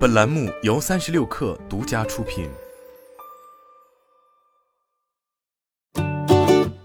[0.00, 2.48] 本栏目由三十六氪独家出品。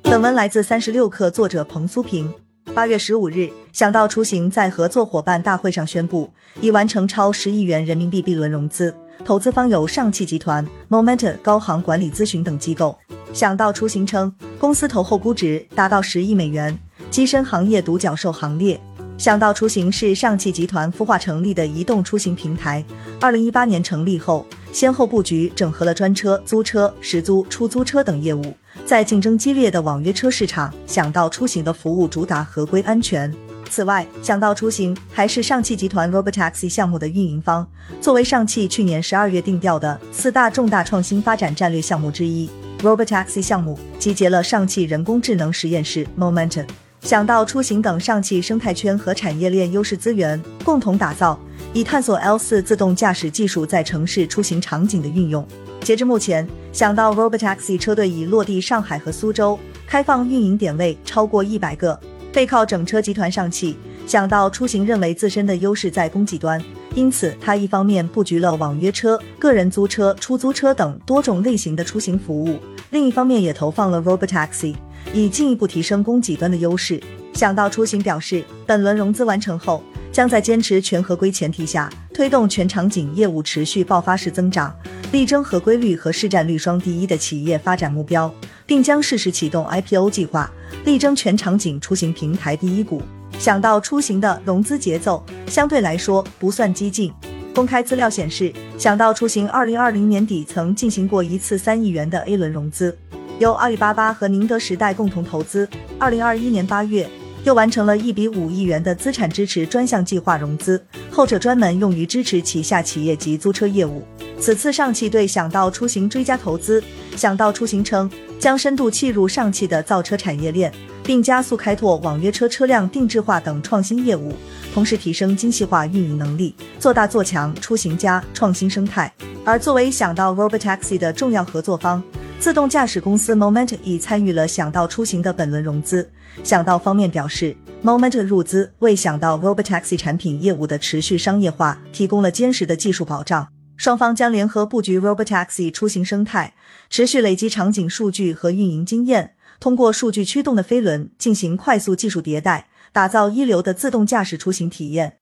[0.00, 2.32] 本文来自三十六氪，作者彭苏平。
[2.72, 12.98] 八月十五日，想到出行在合作伙伴大会上宣布，已完成超十亿元人民币 B 轮融资，投资方有上汽集团、Momenta 高航管理咨询等机构。
[13.34, 16.78] 想到出行称，公司投后估值达到十亿美元，
[17.10, 18.80] 跻身行业独角兽行列。
[19.18, 22.84] 想到出行是上汽集团孵化成立的移动出行平台。
[23.20, 28.52] 二零一八年成立后，先后布局整合了专车、租车、时租、出租车等业务。
[28.84, 33.32] 在竞争激烈的网约车市场，想到出行的服务主打合规安全。
[33.70, 37.66] 此外，想到出行还是上汽集团 Robotaxi 项目的运营方。
[38.00, 46.66] 作为上汽去年十二月定调的四大重大创新发展战略项目之一，Robotaxi 项目集结了上汽人工智能实验室 Momentum。
[47.02, 51.38] 想到出行等上汽生态圈和产业链优势资源共同打造，
[51.74, 55.44] 以探索 L 四自动驾驶技术在城市出行场景的运用。
[55.80, 61.98] 截至目前，想到 Robotaxi 车队已落地上海和苏州，开放运营点位超过一百个。
[62.32, 63.76] 背靠整车集团上汽，
[64.06, 66.62] 想到出行认为自身的优势在供给端，
[66.94, 72.58] 因此它一方面布局了网约车、个人租车、出租车等多种类型的出行服务，
[72.92, 74.76] 另一方面也投放了 Robotaxi。
[75.12, 77.02] 以进一步提升供给端的优势。
[77.34, 84.74] 想到出行表示，本轮融资完成后，将在坚持全合规前提下，推动全场景业务持续爆发式增长，
[85.10, 88.32] 力争合规率和市占率双第一的企业发展目标，
[88.64, 90.50] 并将适时启动 IPO 计划，
[90.84, 93.02] 力争全场景出行平台第一股。
[93.38, 97.12] 想到出行的融资节奏相对来说不算激进，
[97.54, 102.96] 公开资料显示，想到出行二零二零年底曾进行过一次三亿元的 A 轮融资。
[103.38, 105.68] 由阿里巴巴和宁德时代共同投资。
[105.98, 107.06] 二零二一年八月，
[107.44, 114.02] 又完成了一笔五亿元的资产支持专项计划融资，后者专门用于支持旗下企业及租车业务。
[114.42, 116.82] 此次上汽对想到出行追加投资，
[117.14, 120.72] 想到出行称将深度契入上汽的造车产业链，
[121.04, 124.34] 并加速开拓网约车车辆定制化等创新业务，
[124.74, 129.12] 同时提升精细化运营能力，做大做强出行加创新生态。
[129.44, 132.02] 而作为想到 Robotaxi 的重要合作方。
[132.40, 136.10] 自动驾驶公司 Moment 已参与了想到出行的本轮融资。
[136.42, 143.46] 想到方面表示，Moment 入资为想到 Robotaxi 产品业务的持续商业化提供了坚实的技术保障。
[143.76, 146.54] 双方将联合布局 Robotaxi 出行生态，
[146.88, 155.18] 持续累积场景数据和运营经验，通过数据驱动的飞轮进行快速技术迭代，打造一流的自动驾驶出行体验。